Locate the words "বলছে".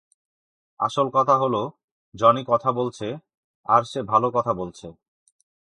2.71-3.07, 4.53-4.87